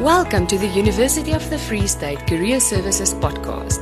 Welcome 0.00 0.46
to 0.48 0.58
the 0.58 0.66
University 0.66 1.32
of 1.32 1.48
the 1.48 1.58
Free 1.58 1.86
State 1.86 2.26
Career 2.26 2.58
Services 2.58 3.14
podcast, 3.14 3.78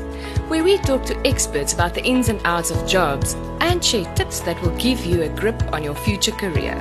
where 0.51 0.63
we 0.63 0.77
talk 0.79 1.07
to 1.07 1.17
experts 1.27 1.73
about 1.73 1.95
the 1.95 2.05
ins 2.05 2.29
and 2.29 2.41
outs 2.45 2.71
of 2.71 2.87
jobs 2.87 3.35
and 3.61 3.83
share 3.83 4.13
tips 4.17 4.41
that 4.41 4.61
will 4.61 4.77
give 4.77 5.07
you 5.07 5.23
a 5.23 5.29
grip 5.31 5.63
on 5.73 5.83
your 5.83 5.95
future 5.95 6.33
career. 6.33 6.77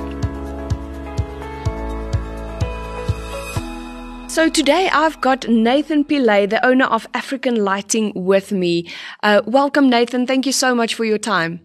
So 4.28 4.50
today 4.50 4.90
I've 4.92 5.20
got 5.20 5.48
Nathan 5.48 6.04
Pillay, 6.04 6.50
the 6.50 6.64
owner 6.66 6.86
of 6.86 7.08
African 7.14 7.64
Lighting, 7.64 8.12
with 8.14 8.52
me. 8.52 8.90
Uh, 9.22 9.42
welcome, 9.46 9.88
Nathan. 9.88 10.26
Thank 10.26 10.44
you 10.44 10.52
so 10.52 10.74
much 10.74 10.94
for 10.94 11.04
your 11.04 11.18
time. 11.18 11.60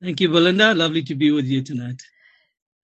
Thank 0.00 0.20
you, 0.20 0.28
Belinda. 0.28 0.74
Lovely 0.74 1.02
to 1.02 1.14
be 1.14 1.32
with 1.32 1.46
you 1.46 1.62
tonight. 1.62 2.00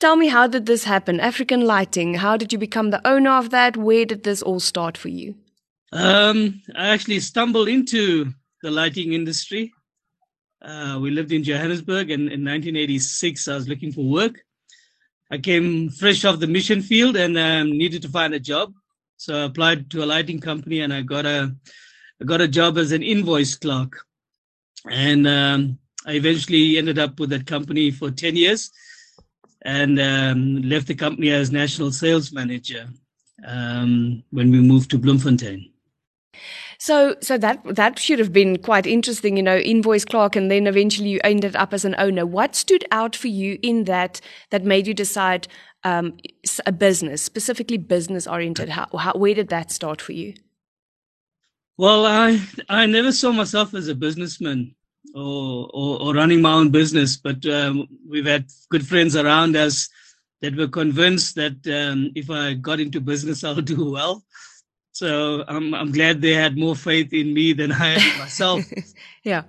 Tell 0.00 0.16
me, 0.16 0.28
how 0.28 0.46
did 0.46 0.66
this 0.66 0.84
happen? 0.84 1.20
African 1.20 1.60
Lighting, 1.62 2.14
how 2.14 2.36
did 2.36 2.52
you 2.52 2.58
become 2.58 2.90
the 2.90 3.06
owner 3.06 3.30
of 3.30 3.50
that? 3.50 3.76
Where 3.76 4.04
did 4.04 4.24
this 4.24 4.42
all 4.42 4.60
start 4.60 4.98
for 4.98 5.08
you? 5.08 5.34
Um, 5.92 6.60
I 6.74 6.88
actually 6.88 7.20
stumbled 7.20 7.68
into 7.68 8.32
the 8.62 8.70
lighting 8.70 9.12
industry. 9.12 9.72
Uh, 10.60 10.98
we 11.00 11.10
lived 11.10 11.32
in 11.32 11.44
Johannesburg, 11.44 12.10
and 12.10 12.22
in 12.22 12.44
1986, 12.44 13.48
I 13.48 13.54
was 13.54 13.68
looking 13.68 13.92
for 13.92 14.04
work. 14.04 14.40
I 15.30 15.38
came 15.38 15.90
fresh 15.90 16.24
off 16.24 16.40
the 16.40 16.46
mission 16.46 16.82
field 16.82 17.16
and 17.16 17.38
um, 17.38 17.70
needed 17.70 18.02
to 18.02 18.08
find 18.08 18.34
a 18.34 18.40
job, 18.40 18.72
so 19.16 19.34
I 19.34 19.44
applied 19.44 19.90
to 19.90 20.02
a 20.02 20.06
lighting 20.06 20.40
company, 20.40 20.80
and 20.80 20.92
I 20.92 21.02
got 21.02 21.26
a 21.26 21.54
I 22.20 22.24
got 22.24 22.40
a 22.40 22.48
job 22.48 22.78
as 22.78 22.92
an 22.92 23.02
invoice 23.02 23.54
clerk, 23.54 24.04
and 24.90 25.26
um, 25.26 25.78
I 26.06 26.12
eventually 26.12 26.78
ended 26.78 26.98
up 26.98 27.20
with 27.20 27.30
that 27.30 27.46
company 27.46 27.90
for 27.90 28.10
10 28.10 28.36
years 28.36 28.70
and 29.64 29.98
um, 29.98 30.62
left 30.62 30.86
the 30.86 30.94
company 30.94 31.30
as 31.30 31.50
national 31.50 31.90
sales 31.90 32.32
manager 32.32 32.86
um, 33.46 34.22
when 34.30 34.50
we 34.50 34.60
moved 34.60 34.90
to 34.90 34.98
Bloemfontein. 34.98 35.70
So, 36.78 37.16
so 37.20 37.38
that 37.38 37.62
that 37.64 37.98
should 37.98 38.18
have 38.18 38.32
been 38.32 38.58
quite 38.58 38.86
interesting, 38.86 39.36
you 39.36 39.42
know, 39.42 39.56
invoice 39.56 40.04
clerk, 40.04 40.36
and 40.36 40.50
then 40.50 40.66
eventually 40.66 41.08
you 41.08 41.20
ended 41.24 41.56
up 41.56 41.72
as 41.72 41.84
an 41.84 41.94
owner. 41.98 42.26
What 42.26 42.54
stood 42.54 42.84
out 42.90 43.16
for 43.16 43.28
you 43.28 43.58
in 43.62 43.84
that 43.84 44.20
that 44.50 44.64
made 44.64 44.86
you 44.86 44.92
decide 44.92 45.48
um, 45.84 46.16
a 46.66 46.72
business, 46.72 47.22
specifically 47.22 47.78
business 47.78 48.26
oriented? 48.26 48.70
How, 48.70 48.88
how, 48.96 49.12
where 49.14 49.34
did 49.34 49.48
that 49.48 49.70
start 49.70 50.02
for 50.02 50.12
you? 50.12 50.34
Well, 51.78 52.04
I 52.04 52.40
I 52.68 52.86
never 52.86 53.12
saw 53.12 53.32
myself 53.32 53.72
as 53.72 53.88
a 53.88 53.94
businessman 53.94 54.74
or, 55.14 55.70
or, 55.72 56.00
or 56.00 56.14
running 56.14 56.42
my 56.42 56.52
own 56.52 56.70
business, 56.70 57.16
but 57.16 57.44
um, 57.46 57.88
we've 58.08 58.26
had 58.26 58.46
good 58.70 58.86
friends 58.86 59.16
around 59.16 59.56
us 59.56 59.88
that 60.40 60.54
were 60.56 60.68
convinced 60.68 61.34
that 61.36 61.66
um, 61.66 62.10
if 62.14 62.30
I 62.30 62.54
got 62.54 62.80
into 62.80 63.00
business, 63.00 63.44
I'll 63.44 63.60
do 63.60 63.92
well. 63.92 64.24
So 64.92 65.44
I'm 65.48 65.74
I'm 65.74 65.90
glad 65.90 66.20
they 66.20 66.34
had 66.34 66.56
more 66.56 66.76
faith 66.76 67.12
in 67.12 67.34
me 67.34 67.52
than 67.52 67.72
I 67.72 67.74
had 67.74 68.12
in 68.12 68.18
myself. 68.18 68.64
yeah. 69.24 69.42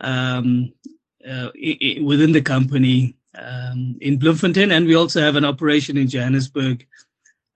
um, 0.00 0.72
uh, 1.26 1.48
I- 1.56 1.78
I- 1.82 2.02
within 2.02 2.32
the 2.32 2.42
company 2.42 3.16
um, 3.34 3.96
in 4.00 4.18
Bloemfontein, 4.18 4.72
and 4.72 4.86
we 4.86 4.94
also 4.94 5.20
have 5.20 5.36
an 5.36 5.44
operation 5.44 5.96
in 5.96 6.08
Johannesburg, 6.08 6.86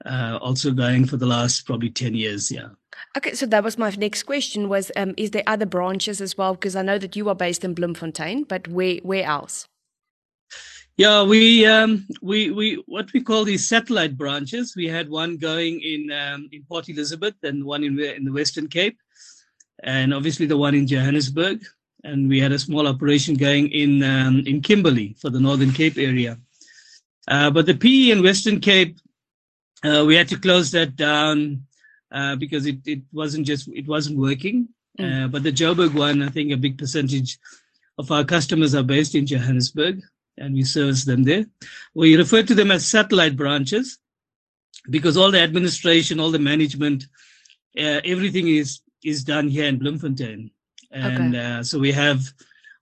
uh, 0.05 0.39
also 0.41 0.71
going 0.71 1.07
for 1.07 1.17
the 1.17 1.27
last 1.27 1.67
probably 1.67 1.91
ten 1.91 2.15
years. 2.15 2.51
Yeah. 2.51 2.69
Okay, 3.17 3.35
so 3.35 3.47
that 3.47 3.65
was 3.65 3.79
my 3.79 3.91
next 3.91 4.25
question: 4.25 4.69
was 4.69 4.91
um, 4.97 5.15
is 5.17 5.31
there 5.31 5.45
other 5.47 5.67
branches 5.67 6.21
as 6.21 6.37
well? 6.37 6.55
Because 6.55 6.77
I 6.77 6.83
know 6.83 6.99
that 6.99 7.17
you 7.17 7.29
are 7.29 7.35
based 7.35 7.65
in 7.65 7.75
Bloemfontein, 7.75 8.45
but 8.45 8.69
where 8.69 8.97
where 9.03 9.25
else? 9.25 9.69
Yeah, 10.97 11.25
we 11.25 11.67
um, 11.67 12.07
we 12.23 12.51
we 12.51 12.83
what 12.87 13.13
we 13.13 13.21
call 13.21 13.45
these 13.45 13.67
satellite 13.67 14.17
branches. 14.17 14.75
We 14.77 14.87
had 14.87 15.09
one 15.09 15.39
going 15.39 15.81
in 15.81 16.13
um, 16.13 16.49
in 16.53 16.63
Port 16.69 16.89
Elizabeth 16.89 17.35
and 17.43 17.65
one 17.65 17.83
in 17.83 17.99
in 17.99 18.25
the 18.25 18.33
Western 18.33 18.69
Cape, 18.69 18.97
and 19.83 20.15
obviously 20.15 20.47
the 20.47 20.57
one 20.57 20.75
in 20.75 20.87
Johannesburg. 20.87 21.65
And 22.05 22.29
we 22.29 22.39
had 22.39 22.53
a 22.53 22.59
small 22.59 22.87
operation 22.87 23.35
going 23.35 23.73
in 23.73 24.05
um, 24.05 24.45
in 24.47 24.61
Kimberley 24.61 25.17
for 25.21 25.31
the 25.31 25.41
Northern 25.41 25.73
Cape 25.73 25.99
area. 25.99 26.39
Uh, 27.27 27.51
but 27.51 27.67
the 27.67 27.75
PE 27.75 28.11
in 28.11 28.23
Western 28.23 28.61
Cape, 28.61 28.99
uh, 29.85 30.05
we 30.05 30.15
had 30.17 30.29
to 30.29 30.39
close 30.39 30.71
that 30.71 30.97
down 30.97 31.63
uh, 32.13 32.37
because 32.37 32.67
it, 32.67 32.79
it 32.87 33.03
wasn't 33.13 33.47
just 33.47 33.69
it 33.69 33.87
wasn't 33.87 34.19
working. 34.19 34.69
Mm. 34.99 35.33
but 35.33 35.43
the 35.43 35.51
Joburg 35.51 35.93
one, 35.93 36.23
I 36.23 36.29
think 36.29 36.53
a 36.53 36.57
big 36.57 36.79
percentage 36.79 37.37
of 37.99 38.13
our 38.13 38.23
customers 38.23 38.77
are 38.77 38.85
based 38.85 39.17
in 39.17 39.27
Johannesburg 39.27 40.01
and 40.39 40.55
we 40.55 40.65
service 40.65 41.05
them 41.05 41.25
there. 41.25 41.47
We 41.95 42.17
refer 42.17 42.43
to 42.43 42.55
them 42.55 42.71
as 42.71 42.87
satellite 42.87 43.37
branches 43.37 43.99
because 44.91 45.17
all 45.17 45.31
the 45.31 45.41
administration, 45.41 46.21
all 46.21 46.31
the 46.31 46.39
management, 46.39 47.05
uh, 47.79 48.01
everything 48.05 48.49
is 48.49 48.81
is 49.03 49.25
done 49.25 49.49
here 49.49 49.67
in 49.67 49.79
Bloemfontein, 49.79 50.51
and 50.91 51.35
okay. 51.35 51.45
uh, 51.45 51.63
so 51.63 51.79
we 51.79 51.93
have 51.93 52.21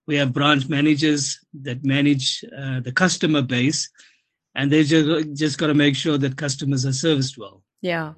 we 0.07 0.17
have 0.17 0.33
branch 0.33 0.69
managers 0.69 1.39
that 1.62 1.85
manage 1.85 2.45
uh, 2.57 2.81
the 2.81 2.93
customer 2.93 3.43
base, 3.43 3.91
and 4.55 4.71
they 4.71 4.85
just 4.85 5.35
just 5.35 5.59
got 5.59 5.69
to 5.69 5.75
make 5.75 5.97
sure 5.97 6.19
that 6.19 6.37
customers 6.37 6.85
are 6.85 6.93
serviced 6.93 7.38
well. 7.38 7.62
Yeah. 7.81 8.15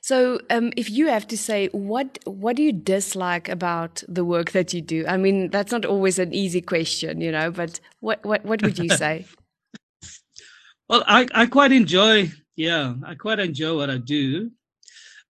So, 0.00 0.40
um, 0.50 0.72
if 0.76 0.90
you 0.90 1.06
have 1.06 1.28
to 1.28 1.38
say 1.38 1.68
what 1.68 2.18
what 2.24 2.56
do 2.56 2.62
you 2.62 2.72
dislike 2.72 3.48
about 3.48 4.02
the 4.08 4.24
work 4.24 4.50
that 4.50 4.74
you 4.74 4.80
do? 4.80 5.04
I 5.06 5.16
mean, 5.16 5.48
that's 5.50 5.70
not 5.70 5.84
always 5.84 6.18
an 6.18 6.34
easy 6.34 6.60
question, 6.60 7.20
you 7.20 7.30
know. 7.30 7.50
But 7.50 7.80
what 8.00 8.24
what 8.24 8.44
what 8.44 8.62
would 8.62 8.78
you 8.78 8.88
say? 8.90 9.26
well, 10.88 11.04
I 11.06 11.28
I 11.34 11.46
quite 11.46 11.72
enjoy. 11.72 12.32
Yeah, 12.56 12.94
I 13.06 13.14
quite 13.14 13.38
enjoy 13.38 13.76
what 13.76 13.90
I 13.90 13.98
do. 13.98 14.50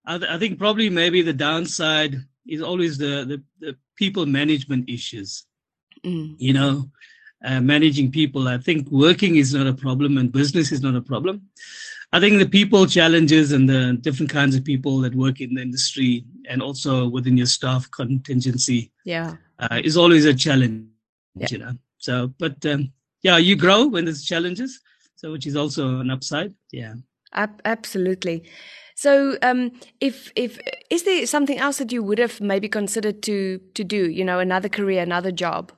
I, 0.06 0.20
I 0.28 0.38
think 0.38 0.58
probably 0.58 0.90
maybe 0.90 1.22
the 1.22 1.32
downside 1.34 2.16
is 2.46 2.62
always 2.62 2.96
the 2.96 3.26
the, 3.26 3.42
the 3.60 3.76
people 3.96 4.24
management 4.24 4.88
issues. 4.88 5.44
Mm. 6.02 6.34
You 6.38 6.54
know, 6.54 6.90
uh, 7.44 7.60
managing 7.60 8.10
people. 8.10 8.48
I 8.48 8.58
think 8.58 8.88
working 8.90 9.36
is 9.36 9.54
not 9.54 9.66
a 9.66 9.74
problem 9.74 10.18
and 10.18 10.30
business 10.30 10.72
is 10.72 10.82
not 10.82 10.94
a 10.94 11.00
problem. 11.00 11.42
I 12.12 12.20
think 12.20 12.38
the 12.38 12.48
people 12.48 12.86
challenges 12.86 13.52
and 13.52 13.68
the 13.68 13.98
different 14.00 14.30
kinds 14.30 14.54
of 14.54 14.64
people 14.64 15.00
that 15.00 15.14
work 15.14 15.40
in 15.40 15.54
the 15.54 15.62
industry 15.62 16.24
and 16.48 16.60
also 16.60 17.08
within 17.08 17.38
your 17.38 17.46
staff 17.46 17.90
contingency 17.90 18.90
yeah 19.04 19.36
uh, 19.60 19.80
is 19.82 19.96
always 19.96 20.26
a 20.26 20.34
challenge 20.34 20.84
yeah. 21.34 21.46
you 21.50 21.58
know 21.58 21.72
so 21.96 22.30
but 22.38 22.64
um, 22.66 22.92
yeah 23.22 23.38
you 23.38 23.56
grow 23.56 23.86
when 23.86 24.04
there's 24.04 24.24
challenges 24.24 24.80
so 25.16 25.32
which 25.32 25.46
is 25.46 25.56
also 25.56 26.00
an 26.00 26.10
upside 26.10 26.52
yeah 26.70 26.94
Ab- 27.32 27.62
absolutely. 27.64 28.44
So, 28.94 29.36
um, 29.42 29.72
if 30.00 30.30
if 30.36 30.58
is 30.90 31.04
there 31.04 31.26
something 31.26 31.58
else 31.58 31.78
that 31.78 31.92
you 31.92 32.02
would 32.02 32.18
have 32.18 32.40
maybe 32.40 32.68
considered 32.68 33.22
to 33.22 33.58
to 33.74 33.84
do? 33.84 34.10
You 34.10 34.24
know, 34.24 34.38
another 34.38 34.68
career, 34.68 35.02
another 35.02 35.32
job. 35.32 35.72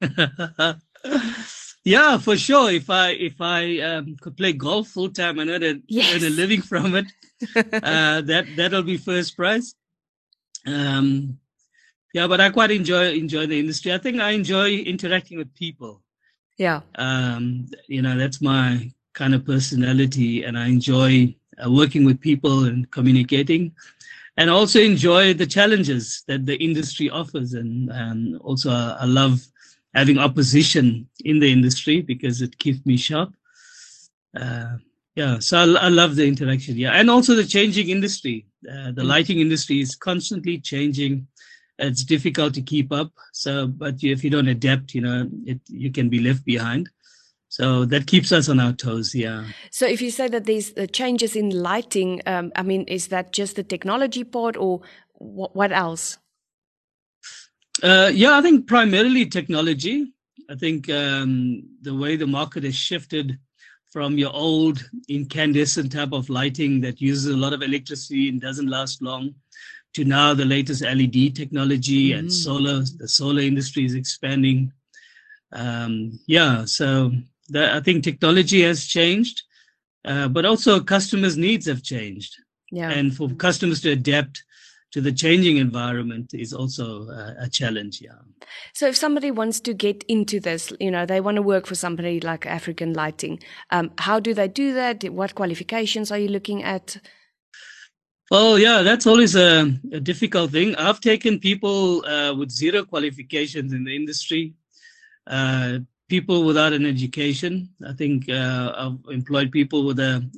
yeah, 1.84 2.18
for 2.18 2.36
sure. 2.36 2.70
If 2.70 2.90
I 2.90 3.10
if 3.10 3.40
I 3.40 3.80
um, 3.80 4.16
could 4.20 4.36
play 4.36 4.52
golf 4.52 4.88
full 4.88 5.10
time 5.10 5.38
and 5.38 5.50
earn 5.50 5.62
a, 5.62 5.80
Yes. 5.86 6.14
earn 6.14 6.24
a 6.26 6.30
living 6.30 6.62
from 6.70 6.94
it, 6.96 7.06
uh, 7.56 8.20
that 8.22 8.46
that'll 8.56 8.82
be 8.82 8.96
first 8.96 9.36
prize. 9.36 9.74
Um, 10.66 11.38
yeah, 12.14 12.26
but 12.26 12.40
I 12.40 12.50
quite 12.50 12.70
enjoy 12.70 13.12
enjoy 13.12 13.46
the 13.46 13.58
industry. 13.58 13.92
I 13.92 13.98
think 13.98 14.20
I 14.20 14.30
enjoy 14.30 14.70
interacting 14.76 15.38
with 15.38 15.54
people. 15.54 16.02
Yeah. 16.58 16.80
Um, 16.96 17.66
you 17.88 18.00
know, 18.02 18.16
that's 18.16 18.40
my 18.40 18.90
kind 19.12 19.34
of 19.34 19.44
personality, 19.44 20.44
and 20.44 20.58
I 20.58 20.66
enjoy 20.68 21.34
uh, 21.64 21.70
working 21.70 22.04
with 22.04 22.20
people 22.20 22.64
and 22.64 22.90
communicating, 22.90 23.72
and 24.38 24.48
also 24.50 24.80
enjoy 24.80 25.34
the 25.34 25.46
challenges 25.46 26.24
that 26.26 26.46
the 26.46 26.56
industry 26.56 27.10
offers. 27.10 27.52
And 27.52 27.92
um, 27.92 28.40
also, 28.42 28.70
I, 28.70 28.96
I 29.00 29.04
love 29.04 29.46
having 29.96 30.18
opposition 30.18 31.08
in 31.24 31.40
the 31.40 31.50
industry 31.50 32.02
because 32.02 32.42
it 32.42 32.58
keeps 32.58 32.84
me 32.84 32.96
sharp. 32.96 33.30
Uh, 34.38 34.76
yeah, 35.14 35.38
so 35.38 35.56
I, 35.58 35.86
I 35.86 35.88
love 35.88 36.14
the 36.16 36.26
interaction. 36.26 36.76
Yeah, 36.76 36.92
and 36.92 37.08
also 37.08 37.34
the 37.34 37.46
changing 37.56 37.88
industry. 37.88 38.46
Uh, 38.70 38.92
the 38.92 39.02
Mm. 39.02 39.08
lighting 39.14 39.40
industry 39.40 39.80
is 39.80 39.96
constantly 39.96 40.58
changing. 40.58 41.26
It's 41.78 42.04
difficult 42.04 42.52
to 42.54 42.62
keep 42.62 42.92
up. 42.92 43.10
So, 43.32 43.66
but 43.66 43.94
if 44.02 44.22
you 44.24 44.30
don't 44.30 44.48
adapt, 44.48 44.94
you 44.94 45.00
know, 45.00 45.18
it 45.46 45.60
you 45.68 45.90
can 45.90 46.08
be 46.10 46.20
left 46.20 46.44
behind. 46.44 46.90
So 47.48 47.86
that 47.86 48.06
keeps 48.06 48.32
us 48.32 48.48
on 48.50 48.60
our 48.60 48.72
toes. 48.72 49.14
Yeah. 49.14 49.44
So, 49.70 49.86
if 49.86 50.02
you 50.02 50.10
say 50.10 50.28
that 50.28 50.44
these 50.44 50.74
changes 50.92 51.36
in 51.36 51.48
lighting, 51.50 52.20
um, 52.26 52.52
I 52.54 52.62
mean, 52.62 52.82
is 52.84 53.08
that 53.08 53.32
just 53.32 53.56
the 53.56 53.62
technology 53.62 54.24
part, 54.24 54.56
or 54.56 54.80
wh- 55.14 55.54
what 55.56 55.72
else? 55.72 56.18
Uh, 57.82 58.10
yeah, 58.12 58.36
I 58.38 58.42
think 58.42 58.66
primarily 58.66 59.26
technology. 59.26 60.12
I 60.48 60.54
think 60.54 60.88
um, 60.90 61.62
the 61.82 61.94
way 61.94 62.16
the 62.16 62.26
market 62.26 62.64
has 62.64 62.74
shifted 62.74 63.38
from 63.92 64.18
your 64.18 64.32
old 64.32 64.88
incandescent 65.08 65.92
type 65.92 66.12
of 66.12 66.28
lighting 66.28 66.80
that 66.82 67.00
uses 67.00 67.26
a 67.34 67.36
lot 67.36 67.52
of 67.52 67.62
electricity 67.62 68.28
and 68.28 68.40
doesn't 68.40 68.68
last 68.68 69.02
long 69.02 69.34
to 69.94 70.04
now 70.04 70.34
the 70.34 70.44
latest 70.44 70.82
LED 70.82 71.30
technology 71.34 72.12
and 72.12 72.28
Mm. 72.28 72.32
solar. 72.32 72.82
The 72.98 73.08
solar 73.08 73.40
industry 73.42 73.84
is 73.84 73.94
expanding. 73.94 74.72
Um, 75.52 76.18
yeah, 76.26 76.64
so 76.64 77.12
that, 77.50 77.74
I 77.74 77.80
think 77.80 78.04
technology 78.04 78.62
has 78.62 78.86
changed, 78.86 79.42
uh, 80.04 80.28
but 80.28 80.44
also 80.44 80.80
customers' 80.80 81.36
needs 81.36 81.66
have 81.66 81.82
changed 81.82 82.34
Yeah. 82.72 82.90
and 82.90 83.14
for 83.16 83.30
customers 83.30 83.80
to 83.82 83.90
adapt 83.92 84.44
to 84.92 85.00
the 85.00 85.12
changing 85.12 85.56
environment 85.56 86.32
is 86.34 86.52
also 86.52 87.08
a, 87.08 87.34
a 87.40 87.48
challenge 87.48 88.00
yeah 88.00 88.20
So 88.72 88.86
if 88.86 88.96
somebody 88.96 89.30
wants 89.30 89.60
to 89.60 89.74
get 89.74 90.04
into 90.08 90.40
this, 90.40 90.72
you 90.78 90.90
know, 90.90 91.06
they 91.06 91.20
want 91.20 91.36
to 91.36 91.42
work 91.42 91.66
for 91.66 91.74
somebody 91.74 92.20
like 92.20 92.46
African 92.46 92.92
Lighting, 92.92 93.40
um, 93.70 93.90
how 93.98 94.20
do 94.20 94.34
they 94.34 94.48
do 94.48 94.74
that? 94.74 95.04
What 95.04 95.34
qualifications 95.34 96.12
are 96.12 96.18
you 96.18 96.28
looking 96.28 96.62
at? 96.62 96.98
well 98.30 98.58
yeah 98.58 98.82
that's 98.82 99.06
always 99.06 99.36
a, 99.36 99.72
a 99.92 100.00
difficult 100.00 100.50
thing 100.50 100.74
i've 100.76 101.00
taken 101.00 101.38
people 101.38 102.04
uh, 102.06 102.34
with 102.34 102.50
zero 102.50 102.84
qualifications 102.84 103.72
in 103.72 103.84
the 103.84 103.94
industry 103.94 104.52
uh, 105.28 105.78
people 106.08 106.44
without 106.44 106.72
an 106.72 106.84
education 106.84 107.68
i 107.86 107.92
think 107.92 108.28
uh, 108.28 108.72
i've 108.76 109.14
employed 109.14 109.52
people 109.52 109.84
with 109.84 110.00
a 110.00 110.28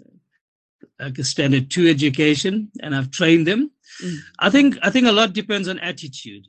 like 1.00 1.18
a 1.18 1.24
standard 1.24 1.70
two 1.70 1.86
education 1.88 2.70
and 2.82 2.94
i've 2.94 3.10
trained 3.10 3.46
them 3.46 3.70
Mm. 4.04 4.18
i 4.38 4.48
think 4.48 4.78
i 4.82 4.90
think 4.90 5.06
a 5.08 5.12
lot 5.12 5.32
depends 5.32 5.66
on 5.68 5.78
attitude 5.80 6.44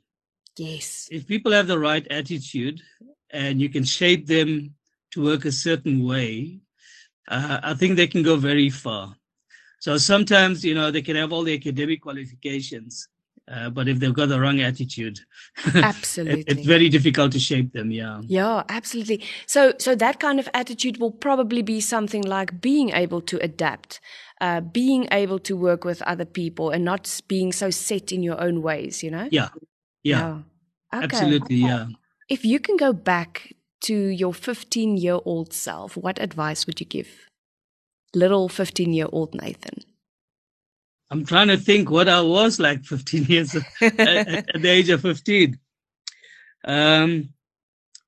Yes. 0.56 1.08
if 1.10 1.26
people 1.26 1.52
have 1.52 1.66
the 1.66 1.78
right 1.78 2.06
attitude 2.10 2.80
and 3.30 3.60
you 3.60 3.68
can 3.68 3.82
shape 3.84 4.26
them 4.26 4.74
to 5.12 5.22
work 5.24 5.44
a 5.44 5.52
certain 5.52 6.04
way, 6.04 6.60
uh, 7.28 7.58
I 7.70 7.74
think 7.74 7.96
they 7.96 8.06
can 8.06 8.22
go 8.22 8.36
very 8.36 8.70
far. 8.70 9.16
So 9.80 9.96
sometimes, 9.96 10.64
you 10.64 10.74
know, 10.74 10.90
they 10.90 11.02
can 11.02 11.16
have 11.16 11.32
all 11.32 11.42
the 11.44 11.54
academic 11.54 12.02
qualifications, 12.02 13.08
uh, 13.50 13.68
but 13.70 13.88
if 13.88 13.98
they've 13.98 14.14
got 14.14 14.28
the 14.28 14.40
wrong 14.40 14.60
attitude, 14.60 15.18
it- 15.66 15.84
Absolutely. 15.84 16.44
it's 16.46 16.66
very 16.66 16.88
difficult 16.88 17.32
to 17.32 17.38
shape 17.38 17.72
them. 17.72 17.90
Yeah. 17.90 18.20
Yeah, 18.26 18.62
absolutely. 18.68 19.22
So, 19.46 19.72
so 19.78 19.94
that 19.96 20.20
kind 20.20 20.38
of 20.38 20.48
attitude 20.54 20.98
will 21.00 21.10
probably 21.12 21.62
be 21.62 21.80
something 21.80 22.22
like 22.22 22.60
being 22.60 22.90
able 22.90 23.20
to 23.22 23.38
adapt, 23.42 24.00
uh, 24.40 24.60
being 24.60 25.08
able 25.12 25.38
to 25.40 25.56
work 25.56 25.84
with 25.84 26.00
other 26.02 26.24
people, 26.24 26.70
and 26.70 26.84
not 26.84 27.20
being 27.28 27.52
so 27.52 27.70
set 27.70 28.12
in 28.12 28.22
your 28.22 28.40
own 28.40 28.62
ways. 28.62 29.02
You 29.02 29.10
know. 29.10 29.28
Yeah. 29.30 29.48
Yeah. 30.02 30.38
Okay. 30.94 31.04
Absolutely. 31.04 31.56
Yeah. 31.56 31.86
If 32.28 32.44
you 32.44 32.60
can 32.60 32.76
go 32.76 32.92
back 32.92 33.54
to 33.82 33.94
your 33.94 34.32
15 34.34 34.96
year 34.96 35.18
old 35.24 35.52
self, 35.52 35.96
what 35.96 36.20
advice 36.20 36.66
would 36.66 36.80
you 36.80 36.86
give 36.86 37.08
little 38.14 38.48
15 38.48 38.92
year 38.92 39.06
old 39.12 39.34
Nathan? 39.34 39.84
I'm 41.10 41.26
trying 41.26 41.48
to 41.48 41.56
think 41.58 41.90
what 41.90 42.08
I 42.08 42.20
was 42.22 42.60
like 42.60 42.84
15 42.86 43.24
years 43.24 43.56
at, 43.56 43.64
at 44.00 44.62
the 44.62 44.68
age 44.68 44.90
of 44.90 45.02
15. 45.02 45.58
Um, 46.64 47.30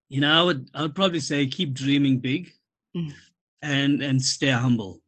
you 0.08 0.20
know, 0.22 0.32
I 0.40 0.44
would 0.44 0.70
I 0.74 0.82
would 0.82 0.94
probably 0.94 1.20
say 1.20 1.46
keep 1.48 1.74
dreaming 1.74 2.20
big, 2.20 2.52
Mm. 2.96 3.14
and 3.62 4.02
and 4.02 4.22
stay 4.22 4.50
humble. 4.50 5.01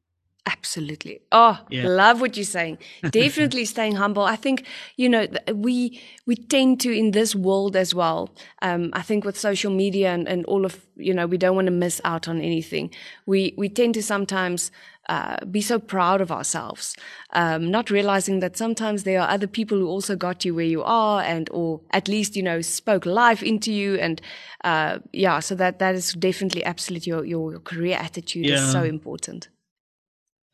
Absolutely. 0.46 1.20
Oh, 1.32 1.58
Yeah. 1.70 1.86
love 1.88 2.20
what 2.20 2.36
you're 2.36 2.44
saying. 2.44 2.76
Definitely 3.10 3.64
staying 3.64 3.96
humble. 3.96 4.24
I 4.24 4.36
think 4.36 4.66
you 4.96 5.08
know 5.08 5.26
we 5.54 6.02
we 6.26 6.36
tend 6.36 6.80
to 6.80 6.92
in 6.92 7.12
this 7.12 7.34
world 7.34 7.76
as 7.76 7.94
well. 7.94 8.28
Um, 8.60 8.90
I 8.92 9.00
think 9.02 9.24
with 9.24 9.38
social 9.38 9.72
media 9.72 10.12
and, 10.12 10.28
and 10.28 10.44
all 10.44 10.66
of 10.66 10.84
you 10.96 11.14
know 11.14 11.26
we 11.26 11.38
don't 11.38 11.56
want 11.56 11.66
to 11.66 11.72
miss 11.72 12.00
out 12.04 12.28
on 12.28 12.40
anything. 12.42 12.90
We 13.24 13.54
we 13.56 13.70
tend 13.70 13.94
to 13.94 14.02
sometimes 14.02 14.70
uh, 15.08 15.36
be 15.50 15.60
so 15.62 15.78
proud 15.78 16.20
of 16.20 16.30
ourselves, 16.30 16.94
um, 17.32 17.70
not 17.70 17.90
realizing 17.90 18.40
that 18.40 18.56
sometimes 18.56 19.04
there 19.04 19.20
are 19.20 19.28
other 19.30 19.46
people 19.46 19.78
who 19.78 19.86
also 19.88 20.16
got 20.16 20.44
you 20.44 20.54
where 20.54 20.64
you 20.66 20.82
are, 20.82 21.22
and 21.22 21.48
or 21.52 21.80
at 21.90 22.06
least 22.08 22.36
you 22.36 22.42
know 22.42 22.60
spoke 22.60 23.06
life 23.06 23.42
into 23.42 23.72
you, 23.72 23.94
and 23.96 24.20
uh, 24.62 24.98
yeah. 25.12 25.40
So 25.40 25.54
that 25.54 25.78
that 25.78 25.94
is 25.94 26.12
definitely 26.12 26.64
absolutely 26.64 27.10
your 27.10 27.24
your 27.24 27.60
career 27.60 27.96
attitude 27.98 28.46
is 28.46 28.72
so 28.72 28.82
important. 28.82 29.48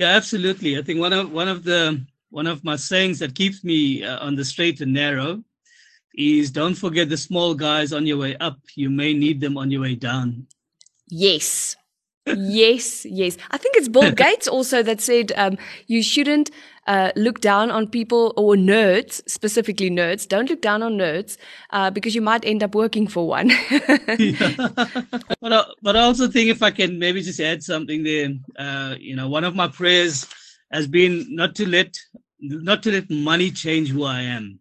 Yeah, 0.00 0.16
absolutely. 0.16 0.78
I 0.78 0.82
think 0.82 0.98
one 0.98 1.12
of 1.12 1.30
one 1.30 1.46
of 1.46 1.62
the 1.62 2.02
one 2.30 2.46
of 2.46 2.64
my 2.64 2.76
sayings 2.76 3.18
that 3.18 3.34
keeps 3.34 3.62
me 3.62 4.02
uh, 4.02 4.24
on 4.24 4.34
the 4.34 4.46
straight 4.46 4.80
and 4.80 4.94
narrow 4.94 5.44
is 6.14 6.50
don't 6.50 6.74
forget 6.74 7.10
the 7.10 7.18
small 7.18 7.54
guys 7.54 7.92
on 7.92 8.06
your 8.06 8.16
way 8.16 8.34
up. 8.38 8.56
You 8.74 8.88
may 8.88 9.12
need 9.12 9.42
them 9.42 9.58
on 9.58 9.70
your 9.70 9.82
way 9.82 9.96
down. 9.96 10.46
Yes. 11.10 11.76
yes, 12.26 13.04
yes. 13.04 13.36
I 13.50 13.58
think 13.58 13.76
it's 13.76 13.88
Bill 13.88 14.10
Gates 14.24 14.48
also 14.48 14.82
that 14.82 15.02
said 15.02 15.32
um, 15.36 15.58
you 15.86 16.02
shouldn't 16.02 16.50
uh, 16.90 17.12
look 17.14 17.40
down 17.40 17.70
on 17.70 17.86
people 17.86 18.34
or 18.36 18.56
nerds, 18.56 19.22
specifically 19.28 19.90
nerds. 19.90 20.26
Don't 20.26 20.50
look 20.50 20.60
down 20.60 20.82
on 20.82 20.94
nerds 20.98 21.36
uh, 21.70 21.88
because 21.88 22.16
you 22.16 22.20
might 22.20 22.44
end 22.44 22.64
up 22.64 22.74
working 22.74 23.06
for 23.06 23.28
one. 23.28 23.48
but 25.40 25.52
I, 25.52 25.64
but 25.82 25.94
I 25.94 26.00
also 26.00 26.26
think 26.26 26.50
if 26.50 26.64
I 26.64 26.72
can 26.72 26.98
maybe 26.98 27.22
just 27.22 27.38
add 27.38 27.62
something 27.62 28.02
there, 28.02 28.30
uh, 28.58 28.96
you 28.98 29.14
know, 29.14 29.28
one 29.28 29.44
of 29.44 29.54
my 29.54 29.68
prayers 29.68 30.26
has 30.72 30.88
been 30.88 31.32
not 31.32 31.54
to 31.56 31.68
let 31.68 31.96
not 32.40 32.82
to 32.82 32.90
let 32.90 33.08
money 33.08 33.52
change 33.52 33.90
who 33.90 34.02
I 34.02 34.22
am. 34.22 34.58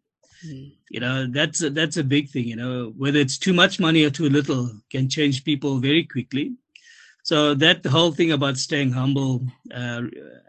You 0.90 1.00
know, 1.00 1.28
that's 1.28 1.64
a, 1.64 1.72
that's 1.72 1.98
a 1.98 2.04
big 2.04 2.30
thing. 2.30 2.46
You 2.46 2.58
know, 2.58 2.94
whether 2.96 3.18
it's 3.18 3.40
too 3.40 3.54
much 3.54 3.80
money 3.80 4.04
or 4.04 4.12
too 4.12 4.30
little 4.30 4.72
can 4.92 5.10
change 5.10 5.44
people 5.44 5.80
very 5.80 6.04
quickly. 6.04 6.54
So 7.24 7.54
that 7.56 7.86
whole 7.86 8.12
thing 8.12 8.32
about 8.32 8.58
staying 8.58 8.92
humble 8.92 9.44
uh, 9.74 10.02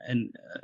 and 0.08 0.34
uh, 0.54 0.58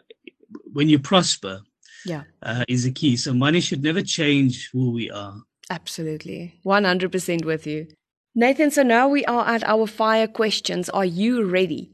when 0.76 0.90
you 0.90 0.98
prosper 0.98 1.62
yeah, 2.04 2.24
uh, 2.42 2.62
is 2.68 2.84
a 2.84 2.90
key. 2.90 3.16
So 3.16 3.32
money 3.32 3.60
should 3.60 3.82
never 3.82 4.02
change 4.02 4.68
who 4.72 4.90
we 4.90 5.10
are. 5.10 5.36
absolutely. 5.70 6.60
100% 6.66 7.44
with 7.46 7.66
you. 7.66 7.88
Nathan, 8.34 8.70
so 8.70 8.82
now 8.82 9.08
we 9.08 9.24
are 9.24 9.46
at 9.48 9.64
our 9.64 9.86
fire 9.86 10.28
questions. 10.28 10.90
Are 10.90 11.06
you 11.06 11.44
ready? 11.44 11.92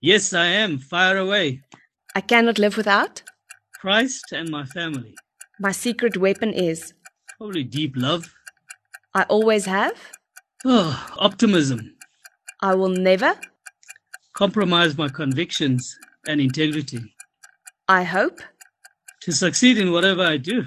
Yes, 0.00 0.32
I 0.32 0.46
am. 0.46 0.78
Fire 0.78 1.16
away. 1.16 1.62
I 2.14 2.20
cannot 2.20 2.60
live 2.60 2.76
without. 2.76 3.22
Christ 3.80 4.26
and 4.32 4.48
my 4.50 4.64
family. 4.64 5.16
My 5.58 5.72
secret 5.72 6.16
weapon 6.16 6.52
is 6.52 6.94
Probably 7.38 7.64
deep 7.64 7.94
love. 7.96 8.32
I 9.14 9.24
always 9.24 9.64
have. 9.66 9.98
Oh, 10.64 10.94
optimism. 11.18 11.96
I 12.62 12.74
will 12.76 12.94
never. 13.10 13.34
Compromise 14.34 14.96
my 14.96 15.08
convictions 15.08 15.98
and 16.28 16.40
integrity 16.40 17.02
I 17.88 18.04
hope. 18.04 18.40
to 19.22 19.32
succeed 19.32 19.78
in 19.78 19.92
whatever 19.92 20.22
I 20.22 20.36
do. 20.36 20.66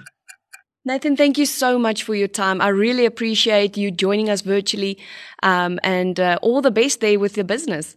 Nathan, 0.84 1.16
thank 1.16 1.38
you 1.38 1.46
so 1.46 1.78
much 1.78 2.04
for 2.04 2.16
your 2.16 2.28
time. 2.28 2.60
I 2.60 2.70
really 2.70 3.06
appreciate 3.06 3.78
you 3.78 3.92
joining 3.92 4.30
us 4.30 4.42
virtually 4.42 4.98
um, 5.44 5.80
and 5.84 6.20
uh, 6.20 6.40
all 6.42 6.62
the 6.62 6.72
best 6.72 7.00
there 7.02 7.20
with 7.20 7.38
your 7.38 7.44
business. 7.44 7.96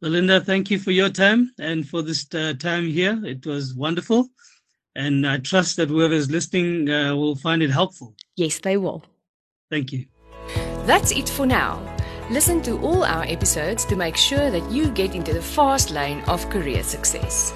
Belinda, 0.00 0.40
thank 0.40 0.70
you 0.70 0.78
for 0.78 0.92
your 0.92 1.08
time 1.08 1.50
and 1.58 1.88
for 1.88 2.02
this 2.02 2.26
uh, 2.34 2.54
time 2.58 2.86
here. 2.86 3.20
It 3.24 3.44
was 3.44 3.74
wonderful. 3.74 4.28
And 4.94 5.26
I 5.26 5.38
trust 5.38 5.76
that 5.76 5.88
whoever 5.88 6.14
is 6.14 6.30
listening 6.30 6.88
uh, 6.88 7.16
will 7.16 7.36
find 7.36 7.62
it 7.62 7.70
helpful. 7.70 8.14
Yes, 8.36 8.60
they 8.60 8.76
will. 8.76 9.04
Thank 9.70 9.92
you. 9.92 10.06
That's 10.86 11.12
it 11.12 11.28
for 11.28 11.46
now. 11.46 11.80
Listen 12.30 12.62
to 12.62 12.78
all 12.80 13.04
our 13.04 13.24
episodes 13.24 13.84
to 13.86 13.96
make 13.96 14.16
sure 14.16 14.50
that 14.50 14.70
you 14.70 14.90
get 14.90 15.14
into 15.14 15.32
the 15.32 15.42
fast 15.42 15.90
lane 15.90 16.20
of 16.28 16.48
career 16.50 16.82
success. 16.82 17.52